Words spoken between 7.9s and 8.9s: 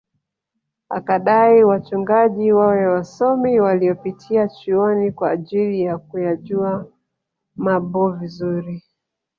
vizuri